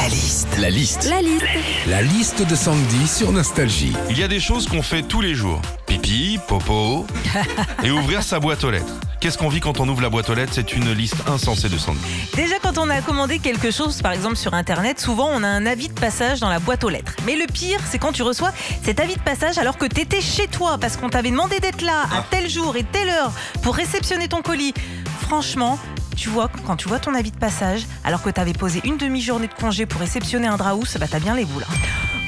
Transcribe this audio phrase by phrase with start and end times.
[0.00, 0.48] La liste.
[0.58, 1.10] La liste.
[1.10, 1.44] La liste.
[1.86, 3.92] La liste de Sandy sur Nostalgie.
[4.08, 5.60] Il y a des choses qu'on fait tous les jours.
[5.84, 7.06] Pipi, popo
[7.84, 8.94] et ouvrir sa boîte aux lettres.
[9.20, 10.52] Qu'est-ce qu'on vit quand on ouvre la boîte aux lettres?
[10.54, 12.00] C'est une liste insensée de Sandy.
[12.34, 15.66] Déjà, quand on a commandé quelque chose, par exemple sur Internet, souvent on a un
[15.66, 17.12] avis de passage dans la boîte aux lettres.
[17.26, 20.22] Mais le pire, c'est quand tu reçois cet avis de passage alors que tu étais
[20.22, 23.74] chez toi parce qu'on t'avait demandé d'être là à tel jour et telle heure pour
[23.74, 24.72] réceptionner ton colis.
[25.20, 25.78] Franchement,
[26.20, 28.98] tu vois, quand tu vois ton avis de passage, alors que tu avais posé une
[28.98, 31.64] demi-journée de congé pour réceptionner un draous, bah t'as bien les boules.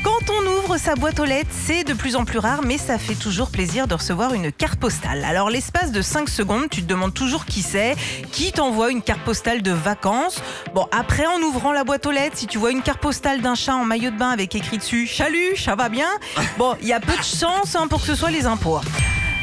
[0.03, 2.97] Quand on ouvre sa boîte aux lettres, c'est de plus en plus rare, mais ça
[2.97, 5.23] fait toujours plaisir de recevoir une carte postale.
[5.25, 7.95] Alors, l'espace de 5 secondes, tu te demandes toujours qui c'est,
[8.33, 10.43] qui t'envoie une carte postale de vacances.
[10.75, 13.55] Bon, après, en ouvrant la boîte aux lettres, si tu vois une carte postale d'un
[13.55, 16.09] chat en maillot de bain avec écrit dessus Chalut, ça va bien?
[16.57, 18.81] Bon, il y a peu de chance hein, pour que ce soit les impôts.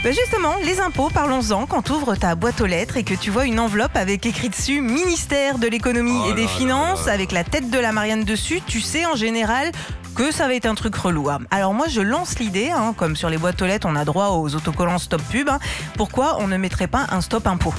[0.02, 1.66] Ben justement, les impôts, parlons-en.
[1.66, 4.48] Quand tu ouvres ta boîte aux lettres et que tu vois une enveloppe avec écrit
[4.48, 7.12] dessus Ministère de l'économie Oh et des finances, là.
[7.13, 9.71] avec la tête de la Marianne dessus, tu sais en général
[10.16, 11.30] que ça va être un truc relou.
[11.30, 11.40] hein.
[11.52, 14.27] Alors moi, je lance l'idée, hein, comme sur les boîtes aux lettres, on a droit
[14.29, 15.49] aux autocollants stop pub.
[15.49, 15.59] hein,
[15.98, 17.74] pourquoi on ne mettrait pas un stop impôt?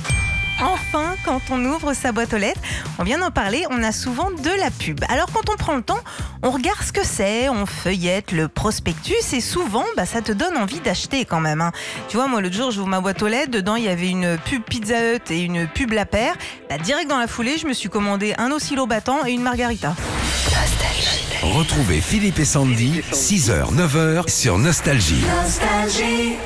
[0.92, 2.60] Quand on ouvre sa boîte aux lettres,
[2.98, 5.00] on vient d'en parler, on a souvent de la pub.
[5.08, 6.00] Alors quand on prend le temps,
[6.42, 10.56] on regarde ce que c'est, on feuillette le prospectus et souvent, bah, ça te donne
[10.56, 11.60] envie d'acheter quand même.
[11.60, 11.72] hein.
[12.08, 14.36] Tu vois, moi l'autre jour, j'ouvre ma boîte aux lettres, dedans il y avait une
[14.38, 16.34] pub Pizza Hut et une pub La Paire.
[16.68, 19.94] Bah, direct dans la foulée, je me suis commandé un oscillo battant et une margarita.
[21.42, 25.24] Retrouvez Philippe et Sandy, 6h, 9h sur Nostalgie.
[25.42, 26.36] Nostalgie.